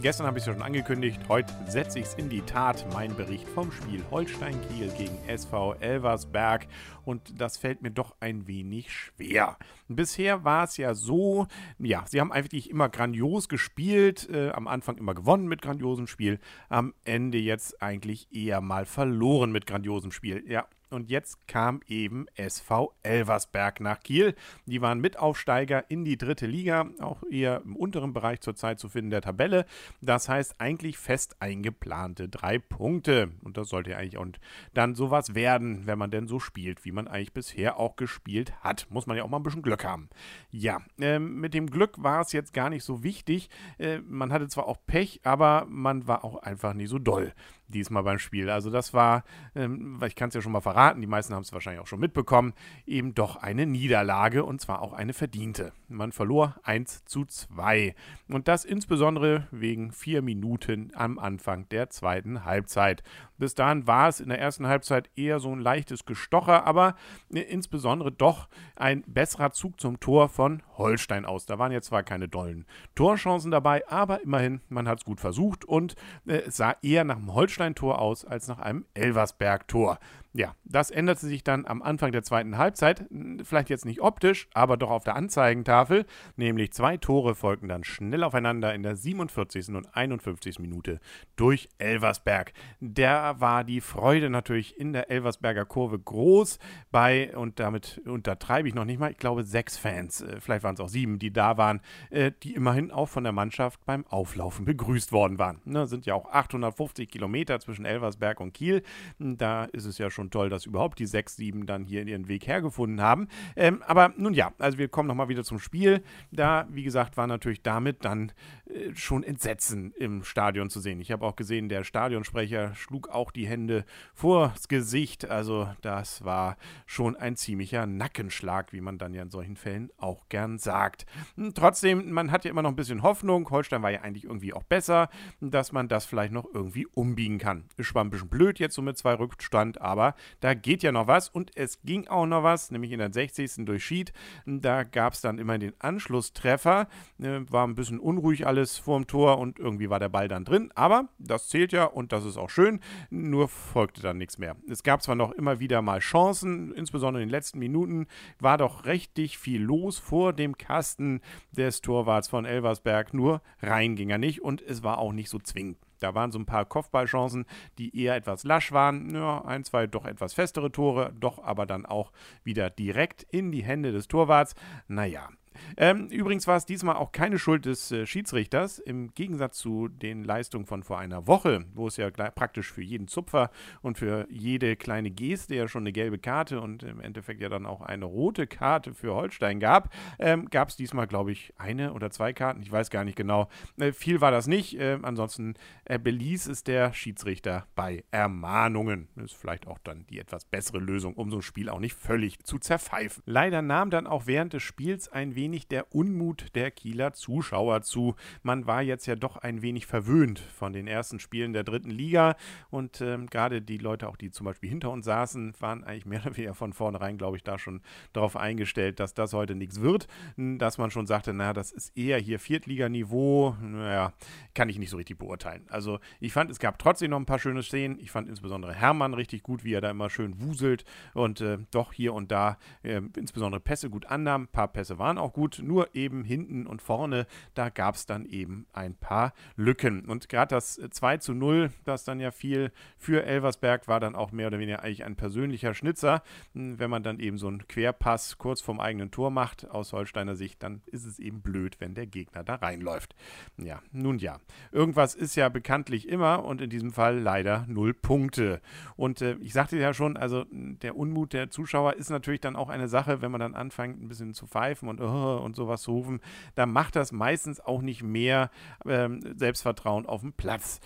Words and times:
Gestern 0.00 0.28
habe 0.28 0.38
ich 0.38 0.46
es 0.46 0.52
schon 0.52 0.62
angekündigt, 0.62 1.20
heute 1.28 1.52
setze 1.66 1.98
ich 1.98 2.04
es 2.04 2.14
in 2.14 2.28
die 2.28 2.42
Tat, 2.42 2.86
mein 2.92 3.16
Bericht 3.16 3.48
vom 3.48 3.72
Spiel 3.72 4.00
Holstein-Kiel 4.12 4.92
gegen 4.96 5.18
SV 5.26 5.74
Elversberg 5.80 6.68
und 7.04 7.40
das 7.40 7.56
fällt 7.56 7.82
mir 7.82 7.90
doch 7.90 8.14
ein 8.20 8.46
wenig 8.46 8.92
schwer. 8.92 9.58
Bisher 9.88 10.44
war 10.44 10.62
es 10.62 10.76
ja 10.76 10.94
so, 10.94 11.48
ja, 11.80 12.04
sie 12.06 12.20
haben 12.20 12.30
eigentlich 12.30 12.70
immer 12.70 12.88
grandios 12.88 13.48
gespielt, 13.48 14.28
äh, 14.30 14.50
am 14.50 14.68
Anfang 14.68 14.98
immer 14.98 15.14
gewonnen 15.14 15.48
mit 15.48 15.62
grandiosem 15.62 16.06
Spiel, 16.06 16.38
am 16.68 16.94
Ende 17.04 17.38
jetzt 17.38 17.82
eigentlich 17.82 18.32
eher 18.32 18.60
mal 18.60 18.84
verloren 18.84 19.50
mit 19.50 19.66
grandiosem 19.66 20.12
Spiel. 20.12 20.44
Ja, 20.46 20.68
und 20.90 21.10
jetzt 21.10 21.46
kam 21.46 21.80
eben 21.86 22.26
SV 22.34 22.94
Elversberg 23.02 23.80
nach 23.80 24.00
Kiel. 24.00 24.34
Die 24.66 24.80
waren 24.80 25.00
Mitaufsteiger 25.00 25.90
in 25.90 26.04
die 26.04 26.16
dritte 26.16 26.46
Liga, 26.46 26.88
auch 27.00 27.22
eher 27.30 27.62
im 27.64 27.76
unteren 27.76 28.12
Bereich 28.12 28.40
zurzeit 28.40 28.78
zu 28.78 28.88
finden 28.88 29.10
der 29.10 29.22
Tabelle. 29.22 29.66
Das 30.00 30.28
heißt 30.28 30.60
eigentlich 30.60 30.98
fest 30.98 31.36
eingeplante 31.40 32.28
drei 32.28 32.58
Punkte. 32.58 33.30
Und 33.42 33.56
das 33.56 33.68
sollte 33.68 33.90
ja 33.90 33.98
eigentlich 33.98 34.18
und 34.18 34.40
dann 34.74 34.94
sowas 34.94 35.34
werden, 35.34 35.86
wenn 35.86 35.98
man 35.98 36.10
denn 36.10 36.28
so 36.28 36.38
spielt, 36.38 36.84
wie 36.84 36.92
man 36.92 37.08
eigentlich 37.08 37.32
bisher 37.32 37.78
auch 37.78 37.96
gespielt 37.96 38.52
hat. 38.62 38.86
Muss 38.90 39.06
man 39.06 39.16
ja 39.16 39.24
auch 39.24 39.28
mal 39.28 39.38
ein 39.38 39.42
bisschen 39.42 39.62
Glück 39.62 39.84
haben. 39.84 40.08
Ja, 40.50 40.80
äh, 41.00 41.18
mit 41.18 41.54
dem 41.54 41.70
Glück 41.70 42.02
war 42.02 42.20
es 42.20 42.32
jetzt 42.32 42.52
gar 42.52 42.70
nicht 42.70 42.84
so 42.84 43.02
wichtig. 43.02 43.50
Äh, 43.78 43.98
man 43.98 44.32
hatte 44.32 44.48
zwar 44.48 44.66
auch 44.66 44.78
Pech, 44.86 45.20
aber 45.24 45.66
man 45.68 46.06
war 46.06 46.24
auch 46.24 46.42
einfach 46.42 46.74
nie 46.74 46.86
so 46.86 46.98
doll 46.98 47.32
diesmal 47.68 48.02
beim 48.02 48.18
Spiel. 48.18 48.50
Also 48.50 48.70
das 48.70 48.92
war, 48.94 49.24
ähm, 49.54 50.00
ich 50.06 50.16
kann 50.16 50.28
es 50.28 50.34
ja 50.34 50.42
schon 50.42 50.52
mal 50.52 50.60
verraten, 50.60 51.00
die 51.00 51.06
meisten 51.06 51.34
haben 51.34 51.42
es 51.42 51.52
wahrscheinlich 51.52 51.80
auch 51.80 51.86
schon 51.86 52.00
mitbekommen, 52.00 52.54
eben 52.86 53.14
doch 53.14 53.36
eine 53.36 53.66
Niederlage 53.66 54.44
und 54.44 54.60
zwar 54.60 54.82
auch 54.82 54.92
eine 54.92 55.12
verdiente. 55.12 55.72
Man 55.88 56.12
verlor 56.12 56.56
1 56.64 57.04
zu 57.04 57.24
2 57.24 57.94
und 58.28 58.48
das 58.48 58.64
insbesondere 58.64 59.46
wegen 59.50 59.92
vier 59.92 60.22
Minuten 60.22 60.90
am 60.94 61.18
Anfang 61.18 61.68
der 61.68 61.90
zweiten 61.90 62.44
Halbzeit. 62.44 63.02
Bis 63.38 63.54
dahin 63.54 63.86
war 63.86 64.08
es 64.08 64.20
in 64.20 64.28
der 64.28 64.40
ersten 64.40 64.66
Halbzeit 64.66 65.08
eher 65.14 65.38
so 65.38 65.52
ein 65.52 65.60
leichtes 65.60 66.04
Gestocher, 66.04 66.66
aber 66.66 66.96
äh, 67.32 67.40
insbesondere 67.40 68.10
doch 68.10 68.48
ein 68.76 69.02
besserer 69.06 69.52
Zug 69.52 69.80
zum 69.80 70.00
Tor 70.00 70.28
von 70.28 70.62
Holstein 70.76 71.24
aus. 71.24 71.46
Da 71.46 71.58
waren 71.58 71.72
jetzt 71.72 71.86
zwar 71.86 72.02
keine 72.02 72.28
dollen 72.28 72.66
Torchancen 72.94 73.50
dabei, 73.50 73.86
aber 73.88 74.22
immerhin, 74.22 74.60
man 74.68 74.88
hat 74.88 74.98
es 74.98 75.04
gut 75.04 75.20
versucht 75.20 75.64
und 75.64 75.94
äh, 76.26 76.42
es 76.46 76.56
sah 76.56 76.76
eher 76.82 77.04
nach 77.04 77.16
einem 77.16 77.34
Holstein-Tor 77.58 78.00
aus 78.00 78.24
als 78.24 78.48
nach 78.48 78.58
einem 78.60 78.84
Elversberg-Tor. 78.94 79.98
Ja, 80.34 80.54
das 80.64 80.90
änderte 80.90 81.26
sich 81.26 81.42
dann 81.42 81.66
am 81.66 81.80
Anfang 81.80 82.12
der 82.12 82.22
zweiten 82.22 82.58
Halbzeit, 82.58 83.06
vielleicht 83.42 83.70
jetzt 83.70 83.86
nicht 83.86 84.02
optisch, 84.02 84.46
aber 84.52 84.76
doch 84.76 84.90
auf 84.90 85.02
der 85.02 85.16
Anzeigentafel, 85.16 86.04
nämlich 86.36 86.72
zwei 86.72 86.98
Tore 86.98 87.34
folgten 87.34 87.66
dann 87.68 87.82
schnell 87.82 88.22
aufeinander 88.22 88.74
in 88.74 88.82
der 88.82 88.94
47. 88.94 89.70
und 89.70 89.96
51. 89.96 90.58
Minute 90.58 91.00
durch 91.36 91.70
Elversberg. 91.78 92.52
Der 92.80 93.40
war 93.40 93.64
die 93.64 93.80
Freude 93.80 94.28
natürlich 94.28 94.78
in 94.78 94.92
der 94.92 95.10
Elversberger 95.10 95.64
Kurve 95.64 95.98
groß 95.98 96.58
bei, 96.90 97.34
und 97.34 97.58
damit 97.58 98.02
untertreibe 98.04 98.68
ich 98.68 98.74
noch 98.74 98.84
nicht 98.84 99.00
mal, 99.00 99.10
ich 99.10 99.18
glaube 99.18 99.44
sechs 99.44 99.78
Fans, 99.78 100.20
äh, 100.20 100.40
vielleicht 100.40 100.62
waren 100.62 100.74
es 100.74 100.80
auch 100.80 100.90
sieben, 100.90 101.18
die 101.18 101.32
da 101.32 101.56
waren, 101.56 101.80
äh, 102.10 102.32
die 102.42 102.54
immerhin 102.54 102.90
auch 102.90 103.08
von 103.08 103.24
der 103.24 103.32
Mannschaft 103.32 103.84
beim 103.86 104.06
Auflaufen 104.06 104.66
begrüßt 104.66 105.10
worden 105.10 105.38
waren. 105.38 105.62
Ne, 105.64 105.86
sind 105.86 106.04
ja 106.04 106.14
auch 106.14 106.30
850 106.30 107.08
Kilometer 107.08 107.60
zwischen 107.60 107.86
Elversberg 107.86 108.40
und 108.40 108.52
Kiel, 108.52 108.82
da 109.18 109.64
ist 109.64 109.86
es 109.86 109.96
ja 109.96 110.10
schon 110.10 110.17
schon 110.18 110.30
toll, 110.30 110.48
dass 110.48 110.66
überhaupt 110.66 110.98
die 110.98 111.06
6, 111.06 111.36
7 111.36 111.66
dann 111.66 111.84
hier 111.84 112.04
ihren 112.04 112.26
Weg 112.26 112.48
hergefunden 112.48 113.00
haben. 113.00 113.28
Ähm, 113.54 113.84
aber 113.86 114.12
nun 114.16 114.34
ja, 114.34 114.52
also 114.58 114.76
wir 114.76 114.88
kommen 114.88 115.06
nochmal 115.06 115.28
wieder 115.28 115.44
zum 115.44 115.60
Spiel. 115.60 116.02
Da, 116.32 116.66
wie 116.70 116.82
gesagt, 116.82 117.16
war 117.16 117.28
natürlich 117.28 117.62
damit 117.62 118.04
dann 118.04 118.32
äh, 118.66 118.92
schon 118.94 119.22
Entsetzen 119.22 119.92
im 119.92 120.24
Stadion 120.24 120.70
zu 120.70 120.80
sehen. 120.80 121.00
Ich 121.00 121.12
habe 121.12 121.24
auch 121.24 121.36
gesehen, 121.36 121.68
der 121.68 121.84
Stadionsprecher 121.84 122.74
schlug 122.74 123.08
auch 123.10 123.30
die 123.30 123.46
Hände 123.46 123.84
vors 124.12 124.66
Gesicht. 124.66 125.30
Also 125.30 125.68
das 125.82 126.24
war 126.24 126.56
schon 126.86 127.14
ein 127.14 127.36
ziemlicher 127.36 127.86
Nackenschlag, 127.86 128.72
wie 128.72 128.80
man 128.80 128.98
dann 128.98 129.14
ja 129.14 129.22
in 129.22 129.30
solchen 129.30 129.54
Fällen 129.54 129.90
auch 129.98 130.28
gern 130.28 130.58
sagt. 130.58 131.06
Hm, 131.36 131.54
trotzdem, 131.54 132.10
man 132.10 132.32
hat 132.32 132.44
ja 132.44 132.50
immer 132.50 132.62
noch 132.62 132.70
ein 132.70 132.76
bisschen 132.76 133.04
Hoffnung. 133.04 133.48
Holstein 133.50 133.82
war 133.82 133.90
ja 133.90 134.00
eigentlich 134.00 134.24
irgendwie 134.24 134.52
auch 134.52 134.64
besser, 134.64 135.10
dass 135.40 135.70
man 135.70 135.86
das 135.86 136.06
vielleicht 136.06 136.32
noch 136.32 136.46
irgendwie 136.52 136.86
umbiegen 136.86 137.38
kann. 137.38 137.66
Es 137.76 137.94
war 137.94 138.02
ein 138.02 138.10
bisschen 138.10 138.28
blöd 138.28 138.58
jetzt 138.58 138.74
so 138.74 138.82
mit 138.82 138.98
zwei 138.98 139.14
Rückstand, 139.14 139.80
aber 139.80 140.07
da 140.40 140.54
geht 140.54 140.82
ja 140.82 140.92
noch 140.92 141.06
was 141.06 141.28
und 141.28 141.56
es 141.56 141.80
ging 141.82 142.06
auch 142.08 142.26
noch 142.26 142.42
was, 142.42 142.70
nämlich 142.70 142.92
in 142.92 142.98
der 142.98 143.12
60. 143.12 143.64
durch 143.64 143.84
Schied. 143.84 144.12
Da 144.46 144.84
gab 144.84 145.12
es 145.12 145.20
dann 145.20 145.38
immer 145.38 145.58
den 145.58 145.72
Anschlusstreffer. 145.78 146.88
Äh, 147.20 147.40
war 147.50 147.66
ein 147.66 147.74
bisschen 147.74 147.98
unruhig 147.98 148.46
alles 148.46 148.78
vorm 148.78 149.06
Tor 149.06 149.38
und 149.38 149.58
irgendwie 149.58 149.90
war 149.90 149.98
der 149.98 150.08
Ball 150.08 150.28
dann 150.28 150.44
drin. 150.44 150.70
Aber 150.74 151.08
das 151.18 151.48
zählt 151.48 151.72
ja 151.72 151.84
und 151.84 152.12
das 152.12 152.24
ist 152.24 152.36
auch 152.36 152.50
schön. 152.50 152.80
Nur 153.10 153.48
folgte 153.48 154.02
dann 154.02 154.18
nichts 154.18 154.38
mehr. 154.38 154.56
Es 154.68 154.82
gab 154.82 155.02
zwar 155.02 155.14
noch 155.14 155.32
immer 155.32 155.60
wieder 155.60 155.82
mal 155.82 156.00
Chancen, 156.00 156.72
insbesondere 156.72 157.22
in 157.22 157.28
den 157.28 157.32
letzten 157.32 157.58
Minuten 157.58 158.06
war 158.38 158.58
doch 158.58 158.84
richtig 158.84 159.38
viel 159.38 159.62
los 159.62 159.98
vor 159.98 160.32
dem 160.32 160.56
Kasten 160.56 161.20
des 161.52 161.80
Torwarts 161.80 162.28
von 162.28 162.44
Elversberg. 162.44 163.14
Nur 163.14 163.42
rein 163.60 163.96
ging 163.96 164.10
er 164.10 164.18
nicht 164.18 164.42
und 164.42 164.62
es 164.62 164.82
war 164.82 164.98
auch 164.98 165.12
nicht 165.12 165.30
so 165.30 165.38
zwingend. 165.38 165.78
Da 165.98 166.14
waren 166.14 166.32
so 166.32 166.38
ein 166.38 166.46
paar 166.46 166.64
Kopfballchancen, 166.64 167.46
die 167.78 167.96
eher 167.96 168.16
etwas 168.16 168.44
lasch 168.44 168.72
waren. 168.72 169.14
Ja, 169.14 169.44
ein, 169.44 169.64
zwei 169.64 169.86
doch 169.86 170.04
etwas 170.04 170.34
festere 170.34 170.70
Tore, 170.72 171.12
doch 171.18 171.42
aber 171.42 171.66
dann 171.66 171.86
auch 171.86 172.12
wieder 172.44 172.70
direkt 172.70 173.22
in 173.22 173.52
die 173.52 173.62
Hände 173.62 173.92
des 173.92 174.08
Torwarts. 174.08 174.54
Naja, 174.86 175.28
ähm, 175.76 176.08
übrigens 176.08 176.46
war 176.46 176.56
es 176.56 176.66
diesmal 176.66 176.96
auch 176.96 177.12
keine 177.12 177.38
Schuld 177.38 177.64
des 177.64 177.92
äh, 177.92 178.06
Schiedsrichters, 178.06 178.78
im 178.78 179.12
Gegensatz 179.14 179.58
zu 179.58 179.88
den 179.88 180.24
Leistungen 180.24 180.66
von 180.66 180.82
vor 180.82 180.98
einer 180.98 181.26
Woche, 181.26 181.64
wo 181.74 181.86
es 181.86 181.96
ja 181.96 182.10
praktisch 182.10 182.72
für 182.72 182.82
jeden 182.82 183.08
Zupfer 183.08 183.50
und 183.82 183.98
für 183.98 184.26
jede 184.30 184.76
kleine 184.76 185.10
Geste 185.10 185.54
ja 185.54 185.68
schon 185.68 185.82
eine 185.82 185.92
gelbe 185.92 186.18
Karte 186.18 186.60
und 186.60 186.82
im 186.82 187.00
Endeffekt 187.00 187.40
ja 187.40 187.48
dann 187.48 187.66
auch 187.66 187.80
eine 187.80 188.04
rote 188.04 188.46
Karte 188.46 188.94
für 188.94 189.14
Holstein 189.14 189.60
gab, 189.60 189.92
ähm, 190.18 190.48
gab 190.50 190.68
es 190.68 190.76
diesmal, 190.76 191.06
glaube 191.06 191.32
ich, 191.32 191.52
eine 191.58 191.92
oder 191.92 192.10
zwei 192.10 192.32
Karten, 192.32 192.62
ich 192.62 192.70
weiß 192.70 192.90
gar 192.90 193.04
nicht 193.04 193.16
genau. 193.16 193.48
Äh, 193.78 193.92
viel 193.92 194.20
war 194.20 194.30
das 194.30 194.46
nicht, 194.46 194.78
äh, 194.78 194.98
ansonsten 195.02 195.54
beließ 195.88 196.48
es 196.48 196.64
der 196.64 196.92
Schiedsrichter 196.92 197.66
bei 197.74 198.04
Ermahnungen. 198.10 199.08
Ist 199.16 199.34
vielleicht 199.34 199.66
auch 199.66 199.78
dann 199.78 200.06
die 200.10 200.18
etwas 200.18 200.44
bessere 200.44 200.78
Lösung, 200.78 201.14
um 201.14 201.30
so 201.30 201.38
ein 201.38 201.42
Spiel 201.42 201.68
auch 201.68 201.80
nicht 201.80 201.94
völlig 201.94 202.44
zu 202.44 202.58
zerpfeifen. 202.58 203.22
Leider 203.26 203.62
nahm 203.62 203.90
dann 203.90 204.06
auch 204.06 204.26
während 204.26 204.52
des 204.52 204.62
Spiels 204.62 205.08
ein 205.08 205.34
wenig 205.34 205.47
wenig 205.48 205.66
der 205.66 205.94
Unmut 205.94 206.54
der 206.54 206.70
Kieler 206.70 207.14
Zuschauer 207.14 207.80
zu. 207.80 208.14
Man 208.42 208.66
war 208.66 208.82
jetzt 208.82 209.06
ja 209.06 209.16
doch 209.16 209.38
ein 209.38 209.62
wenig 209.62 209.86
verwöhnt 209.86 210.38
von 210.38 210.74
den 210.74 210.86
ersten 210.86 211.20
Spielen 211.20 211.54
der 211.54 211.64
dritten 211.64 211.88
Liga. 211.88 212.36
Und 212.68 213.00
ähm, 213.00 213.28
gerade 213.28 213.62
die 213.62 213.78
Leute, 213.78 214.08
auch 214.08 214.16
die 214.16 214.30
zum 214.30 214.44
Beispiel 214.44 214.68
hinter 214.68 214.90
uns 214.90 215.06
saßen, 215.06 215.54
waren 215.58 215.84
eigentlich 215.84 216.04
mehr 216.04 216.20
oder 216.20 216.36
weniger 216.36 216.54
von 216.54 216.74
vornherein, 216.74 217.16
glaube 217.16 217.38
ich, 217.38 217.44
da 217.44 217.58
schon 217.58 217.80
darauf 218.12 218.36
eingestellt, 218.36 219.00
dass 219.00 219.14
das 219.14 219.32
heute 219.32 219.54
nichts 219.54 219.80
wird, 219.80 220.06
dass 220.36 220.76
man 220.76 220.90
schon 220.90 221.06
sagte, 221.06 221.32
naja, 221.32 221.54
das 221.54 221.72
ist 221.72 221.96
eher 221.96 222.18
hier 222.18 222.38
Viertliganiveau, 222.38 223.56
naja, 223.62 224.12
kann 224.58 224.68
ich 224.68 224.80
nicht 224.80 224.90
so 224.90 224.96
richtig 224.96 225.18
beurteilen. 225.18 225.64
Also 225.68 226.00
ich 226.18 226.32
fand, 226.32 226.50
es 226.50 226.58
gab 226.58 226.80
trotzdem 226.80 227.12
noch 227.12 227.20
ein 227.20 227.26
paar 227.26 227.38
schöne 227.38 227.62
Szenen. 227.62 227.96
Ich 228.00 228.10
fand 228.10 228.28
insbesondere 228.28 228.74
Hermann 228.74 229.14
richtig 229.14 229.44
gut, 229.44 229.62
wie 229.62 229.72
er 229.72 229.80
da 229.80 229.88
immer 229.88 230.10
schön 230.10 230.42
wuselt 230.42 230.84
und 231.14 231.40
äh, 231.40 231.58
doch 231.70 231.92
hier 231.92 232.12
und 232.12 232.32
da 232.32 232.58
äh, 232.82 233.00
insbesondere 233.14 233.60
Pässe 233.60 233.88
gut 233.88 234.06
annahm. 234.06 234.42
Ein 234.42 234.48
paar 234.48 234.66
Pässe 234.66 234.98
waren 234.98 235.16
auch 235.16 235.32
gut 235.32 235.60
nur 235.62 235.94
eben 235.94 236.24
hinten 236.24 236.66
und 236.66 236.82
vorne, 236.82 237.28
da 237.54 237.68
gab 237.68 237.94
es 237.94 238.06
dann 238.06 238.26
eben 238.26 238.66
ein 238.72 238.96
paar 238.96 239.32
Lücken. 239.54 240.06
Und 240.06 240.28
gerade 240.28 240.56
das 240.56 240.74
2 240.90 241.18
zu 241.18 241.34
0, 241.34 241.70
das 241.84 242.02
dann 242.02 242.18
ja 242.18 242.32
viel 242.32 242.72
für 242.96 243.22
Elversberg 243.22 243.86
war, 243.86 244.00
dann 244.00 244.16
auch 244.16 244.32
mehr 244.32 244.48
oder 244.48 244.58
weniger 244.58 244.82
eigentlich 244.82 245.04
ein 245.04 245.14
persönlicher 245.14 245.72
Schnitzer. 245.72 246.24
Hm, 246.54 246.80
wenn 246.80 246.90
man 246.90 247.04
dann 247.04 247.20
eben 247.20 247.38
so 247.38 247.46
einen 247.46 247.68
Querpass 247.68 248.38
kurz 248.38 248.60
vorm 248.60 248.80
eigenen 248.80 249.12
Tor 249.12 249.30
macht, 249.30 249.70
aus 249.70 249.92
Holsteiner 249.92 250.34
Sicht, 250.34 250.64
dann 250.64 250.82
ist 250.86 251.04
es 251.04 251.20
eben 251.20 251.42
blöd, 251.42 251.76
wenn 251.78 251.94
der 251.94 252.06
Gegner 252.06 252.42
da 252.42 252.56
reinläuft. 252.56 253.14
Ja, 253.56 253.80
nun 253.92 254.18
ja. 254.18 254.40
Irgendwas 254.72 255.14
ist 255.14 255.36
ja 255.36 255.48
bekanntlich 255.48 256.08
immer 256.08 256.44
und 256.44 256.60
in 256.60 256.70
diesem 256.70 256.92
Fall 256.92 257.18
leider 257.18 257.64
null 257.68 257.94
Punkte. 257.94 258.60
Und 258.96 259.22
äh, 259.22 259.36
ich 259.40 259.52
sagte 259.52 259.78
ja 259.78 259.94
schon, 259.94 260.16
also 260.16 260.44
der 260.50 260.96
Unmut 260.96 261.32
der 261.32 261.50
Zuschauer 261.50 261.94
ist 261.94 262.10
natürlich 262.10 262.40
dann 262.40 262.56
auch 262.56 262.68
eine 262.68 262.88
Sache, 262.88 263.22
wenn 263.22 263.30
man 263.30 263.40
dann 263.40 263.54
anfängt, 263.54 264.02
ein 264.02 264.08
bisschen 264.08 264.34
zu 264.34 264.46
pfeifen 264.46 264.88
und 264.88 265.00
oh, 265.00 265.38
und 265.38 265.56
sowas 265.56 265.86
rufen, 265.88 266.20
dann 266.54 266.72
macht 266.72 266.96
das 266.96 267.12
meistens 267.12 267.60
auch 267.60 267.82
nicht 267.82 268.02
mehr 268.02 268.50
ähm, 268.86 269.20
Selbstvertrauen 269.36 270.06
auf 270.06 270.20
dem 270.20 270.32
Platz. 270.32 270.80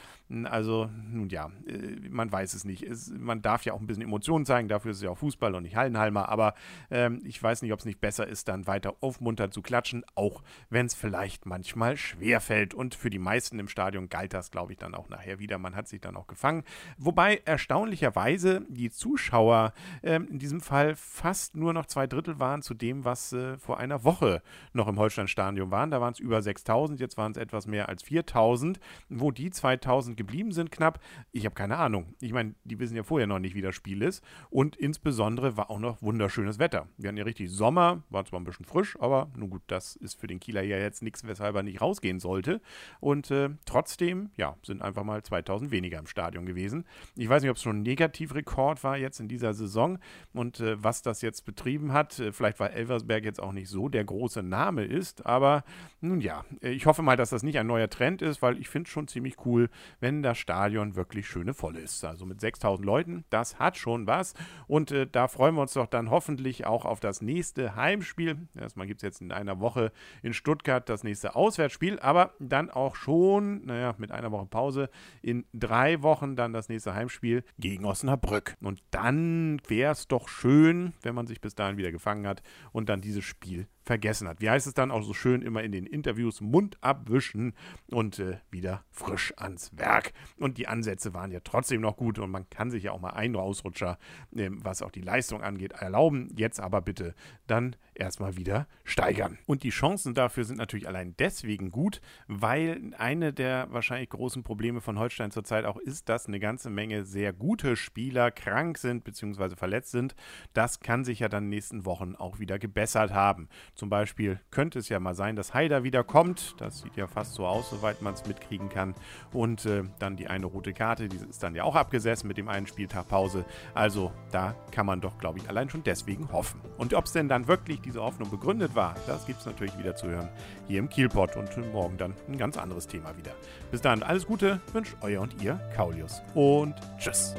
Also, 0.45 0.89
nun 1.11 1.29
ja, 1.29 1.51
äh, 1.67 2.09
man 2.09 2.33
weiß 2.33 2.55
es 2.55 2.65
nicht. 2.65 2.83
Es, 2.83 3.11
man 3.11 3.43
darf 3.43 3.65
ja 3.65 3.75
auch 3.75 3.81
ein 3.81 3.87
bisschen 3.87 4.03
Emotionen 4.03 4.47
zeigen, 4.47 4.69
dafür 4.69 4.93
ist 4.93 4.99
es 4.99 5.03
ja 5.03 5.11
auch 5.11 5.19
Fußball 5.19 5.55
und 5.55 5.65
nicht 5.65 5.77
Hallenhalmer, 5.77 6.29
aber 6.29 6.55
ähm, 6.91 7.21
ich 7.25 7.43
weiß 7.43 7.61
nicht, 7.61 7.73
ob 7.73 7.81
es 7.81 7.85
nicht 7.85 8.01
besser 8.01 8.27
ist, 8.27 8.49
dann 8.49 8.67
weiter 8.67 8.95
aufmunternd 9.01 9.53
zu 9.53 9.61
klatschen, 9.61 10.05
auch 10.15 10.43
wenn 10.71 10.87
es 10.87 10.95
vielleicht 10.95 11.45
manchmal 11.45 11.99
schwer 11.99 12.41
fällt. 12.41 12.73
Und 12.73 12.95
für 12.95 13.11
die 13.11 13.19
meisten 13.19 13.52
im 13.59 13.69
Stadion 13.69 14.09
galt 14.09 14.35
das, 14.35 14.51
glaube 14.51 14.73
ich, 14.73 14.79
dann 14.79 14.95
auch 14.95 15.09
nachher 15.09 15.39
wieder. 15.39 15.59
Man 15.59 15.75
hat 15.77 15.89
sich 15.89 16.01
dann 16.01 16.17
auch 16.17 16.27
gefangen. 16.27 16.65
Wobei 16.99 17.43
erstaunlicherweise 17.45 18.65
die 18.69 18.91
Zuschauer 18.91 19.73
ähm, 20.03 20.29
in 20.29 20.39
diesem 20.39 20.61
Fall 20.61 20.95
fast 20.97 21.57
nur 21.57 21.73
noch 21.73 21.87
zwei 21.87 22.07
Drittel 22.07 22.39
waren 22.39 22.63
zu 22.63 22.75
dem, 22.75 23.05
was 23.05 23.33
äh, 23.33 23.59
vor 23.59 23.79
einer 23.79 24.05
Woche 24.05 24.43
noch 24.73 24.89
im 24.89 24.99
Holsteinstadion 24.99 25.71
waren. 25.71 25.91
Da 25.91 26.01
waren 26.01 26.13
es 26.13 26.21
über 26.21 26.43
6000, 26.43 27.01
jetzt 27.01 27.17
waren 27.17 27.33
es 27.33 27.39
etwas 27.39 27.67
mehr 27.67 27.89
als 27.89 28.03
4000. 28.03 28.81
Wo 29.09 29.31
die 29.31 29.51
2000 29.51 30.17
geblieben 30.17 30.53
sind 30.53 30.71
knapp, 30.71 31.01
ich 31.33 31.45
habe 31.45 31.55
keine 31.55 31.77
Ahnung. 31.77 32.15
Ich 32.21 32.33
meine, 32.33 32.55
die 32.65 32.79
wissen 32.79 32.97
ja 32.97 33.03
vorher 33.03 33.27
noch 33.27 33.39
nicht, 33.39 33.55
wie 33.55 33.63
das 33.63 33.75
Spiel 33.75 34.03
ist. 34.03 34.25
Und 34.51 34.77
insbesondere 34.77 35.57
war 35.57 35.71
auch 35.71 35.79
noch 35.79 36.03
wunderschönes 36.03 36.59
Wetter. 36.59 36.89
Wir 36.97 37.09
hatten 37.09 37.19
ja 37.19 37.25
richtig 37.25 37.51
Sommer, 37.51 38.03
war 38.11 38.25
zwar 38.25 38.41
ein 38.41 38.45
bisschen 38.45 38.67
frisch, 38.67 38.97
aber 39.01 39.31
nun 39.37 39.51
gut, 39.51 39.63
das 39.67 39.97
ist 39.97 40.21
für 40.21 40.27
den 40.27 40.41
Kieler 40.41 40.63
ja 40.63 40.79
jetzt 40.79 41.03
nichts, 41.03 41.27
weshalb 41.27 41.57
er 41.57 41.63
nicht 41.63 41.81
rausgehen 41.81 42.21
sollte. 42.21 42.61
Und 43.01 43.31
äh, 43.33 43.51
trotzdem, 43.65 44.31
ja, 44.37 44.57
sind 44.63 44.83
einfach 44.83 45.05
mal 45.05 45.23
2000 45.23 45.71
weniger 45.71 45.99
im 45.99 46.07
Stadion 46.07 46.47
gewesen. 46.47 46.85
Ich 47.17 47.29
weiß 47.29 47.43
nicht, 47.43 47.51
ob 47.51 47.57
es 47.57 47.63
schon 47.63 47.79
ein 47.79 47.83
Negativrekord 47.83 48.85
war 48.85 48.97
jetzt 48.97 49.21
in 49.21 49.29
dieser 49.29 49.55
Saison 49.55 49.99
und 50.33 50.61
äh, 50.61 50.83
was 50.83 51.03
das 51.03 51.23
jetzt 51.23 51.45
betrieben 51.45 51.93
hat. 51.93 52.19
Äh, 52.19 52.33
vielleicht 52.33 52.61
weil 52.61 52.71
Elversberg 52.71 53.25
jetzt 53.25 53.43
auch 53.43 53.53
nicht 53.53 53.69
so 53.69 53.89
der 53.89 54.05
große 54.05 54.43
Name 54.43 54.85
ist, 54.85 55.27
aber 55.27 55.65
nun 56.01 56.21
ja, 56.21 56.45
äh, 56.63 56.71
ich 56.71 56.87
hoffe 56.87 57.03
mal, 57.03 57.17
dass 57.17 57.31
das 57.31 57.43
nicht 57.43 57.59
ein 57.59 57.67
neuer 57.67 57.89
Trend 57.89 58.23
ist, 58.23 58.43
weil 58.43 58.59
ich 58.59 58.69
finde 58.69 58.87
es 58.87 58.93
schon 58.93 59.09
ziemlich 59.09 59.45
cool, 59.45 59.69
wenn 60.01 60.23
das 60.23 60.39
Stadion 60.39 60.95
wirklich 60.95 61.27
schöne 61.27 61.55
voll 61.55 61.77
ist. 61.77 62.05
Also 62.05 62.27
mit 62.27 62.41
6000 62.41 62.85
Leuten, 62.85 63.25
das 63.31 63.59
hat 63.59 63.77
schon 63.77 64.07
was 64.07 64.35
und 64.67 64.93
äh, 64.93 65.07
da 65.11 65.29
freuen 65.29 65.55
wir 65.55 65.63
uns 65.63 65.73
doch 65.73 65.87
dann 65.87 66.11
hoffentlich 66.11 66.67
auch 66.67 66.85
auf 66.85 67.01
das 67.01 67.23
nächste 67.23 67.77
Heimspiel. 67.77 68.37
Erstmal 68.55 68.87
gibt 68.87 68.99
es 68.99 69.03
jetzt 69.03 69.21
in 69.21 69.33
einer 69.33 69.61
Woche 69.61 69.93
in 70.23 70.35
Stuttgart 70.35 70.89
das 70.89 71.05
nächste 71.05 71.35
Auswärtsspiel, 71.35 71.99
aber 72.01 72.35
dann 72.39 72.71
auch 72.71 72.97
schon, 72.97 73.22
naja, 73.65 73.95
mit 73.99 74.11
einer 74.11 74.33
Woche 74.33 74.47
Pause 74.47 74.91
in 75.23 75.45
drei 75.53 76.03
Wochen 76.03 76.37
dann 76.37 76.53
das 76.53 76.69
nächste 76.69 76.95
Heimspiel 76.95 77.45
gegen 77.59 77.85
Osnabrück. 77.85 78.57
Und 78.61 78.83
dann 78.91 79.61
wäre 79.69 79.93
es 79.93 80.09
doch 80.09 80.29
schön, 80.29 80.93
wenn 81.03 81.15
man 81.15 81.27
sich 81.27 81.41
bis 81.41 81.55
dahin 81.55 81.77
wieder 81.77 81.93
gefangen 81.93 82.27
hat 82.27 82.43
und 82.73 82.89
dann 82.89 83.01
dieses 83.01 83.25
Spiel 83.25 83.67
vergessen 83.85 84.29
hat. 84.29 84.41
Wie 84.41 84.51
heißt 84.51 84.67
es 84.67 84.75
dann 84.75 84.91
auch 84.91 85.03
so 85.03 85.15
schön 85.15 85.43
immer 85.43 85.63
in 85.63 85.73
den 85.73 85.87
Interviews? 85.87 86.41
Mund 86.41 86.79
abwischen 86.81 87.55
und 87.91 88.19
äh, 88.19 88.39
wieder 88.51 88.85
frisch 88.91 89.33
ans 89.37 89.71
Werk. 89.77 90.13
Und 90.39 90.59
die 90.59 90.69
Ansätze 90.69 91.15
waren 91.15 91.31
ja 91.31 91.41
trotzdem 91.41 91.81
noch 91.81 91.97
gut 91.97 92.19
und 92.19 92.31
man 92.31 92.49
kann 92.51 92.71
sich 92.71 92.85
ja 92.85 92.93
auch 92.93 93.01
mal 93.01 93.11
einen 93.11 93.35
Rausrutscher, 93.35 93.99
äh, 94.35 94.51
was 94.53 94.83
auch 94.83 94.91
die 94.91 95.01
Leistung 95.01 95.43
angeht, 95.43 95.73
erlauben. 95.73 96.29
Jetzt 96.37 96.61
aber 96.61 96.81
bitte 96.81 97.15
dann 97.47 97.77
erstmal 97.95 98.37
wieder 98.37 98.67
steigern. 98.85 99.39
Und 99.47 99.63
die 99.63 99.71
Chancen 99.71 100.15
dafür 100.15 100.45
sind 100.45 100.57
natürlich 100.57 100.89
allein 100.89 101.15
deswegen 101.19 101.71
gut, 101.71 102.01
weil 102.27 102.93
eine 102.97 103.33
der 103.33 103.67
wahrscheinlich 103.71 104.11
großen 104.11 104.43
Probleme 104.43 104.81
von 104.81 104.99
Holstein 104.99 105.31
zurzeit 105.31 105.65
auch 105.65 105.77
ist, 105.77 106.09
dass 106.09 106.27
eine 106.27 106.41
ganze 106.41 106.71
Menge 106.71 107.05
sehr 107.05 107.33
gute 107.33 107.77
Spieler 107.77 108.31
krank 108.31 108.79
sind 108.79 109.05
bzw. 109.05 109.57
verletzt 109.57 109.91
sind. 109.91 110.15
Das 110.53 110.81
kann 110.81 111.05
sich 111.05 111.21
ja 111.21 111.29
dann 111.29 111.45
in 111.45 111.51
den 111.51 111.57
nächsten 111.57 111.85
Wochen 111.85 112.15
auch 112.15 112.39
wieder 112.39 112.59
gebessert 112.59 113.13
haben. 113.13 113.49
Zum 113.75 113.89
Beispiel 113.89 114.39
könnte 114.51 114.79
es 114.79 114.89
ja 114.89 115.01
mal 115.01 115.15
sein, 115.15 115.35
dass 115.35 115.55
Haider 115.55 115.83
wieder 115.83 116.05
kommt. 116.05 116.55
Das 116.59 116.81
sieht 116.81 116.97
ja 116.97 117.07
fast 117.07 117.35
so 117.35 117.47
aus, 117.47 117.71
soweit 117.71 118.03
man 118.03 118.15
es 118.15 118.27
mitkriegen 118.27 118.69
kann. 118.69 118.95
Und 119.33 119.65
äh, 119.67 119.85
dann 119.99 120.17
die 120.17 120.29
eine 120.29 120.47
rote 120.47 120.73
Karte, 120.73 121.09
die 121.09 121.17
ist 121.17 121.43
dann 121.43 121.55
ja 121.55 121.65
auch 121.65 121.75
abgesessen 121.75 122.29
mit 122.29 122.37
dem 122.37 122.49
einen 122.49 122.67
Spieltag 122.67 123.09
Pause. 123.09 123.45
Also 123.75 124.13
da 124.31 124.55
kann 124.71 124.87
man 124.87 125.01
doch, 125.01 125.19
glaube 125.19 125.39
ich, 125.39 125.49
allein 125.49 125.71
schon 125.71 125.83
deswegen 125.83 126.31
hoffen. 126.33 126.61
Und 126.77 126.95
ob 126.95 127.07
es 127.07 127.13
denn 127.13 127.29
dann 127.29 127.49
wirklich 127.49 127.81
diese 127.81 128.03
Hoffnung 128.03 128.31
begründet 128.31 128.75
war, 128.75 128.95
das 129.07 129.27
gibt 129.27 129.41
es 129.41 129.47
natürlich 129.47 129.77
wieder 129.79 129.97
zu 129.97 130.09
hören 130.09 130.29
hier 130.69 130.79
im 130.79 130.89
Kielpot 130.89 131.37
und 131.37 131.73
morgen 131.73 131.97
dann 131.97 132.15
ein 132.29 132.39
ganz 132.39 132.57
anderes 132.57 132.87
Thema 132.87 133.17
wieder. 133.17 133.33
Bis 133.71 133.81
dahin 133.81 134.03
alles 134.03 134.27
Gute, 134.27 134.61
wünscht 134.73 134.97
euer 135.01 135.21
und 135.21 135.43
ihr 135.43 135.61
Kaulius 135.75 136.23
und 136.35 136.75
tschüss. 136.99 137.35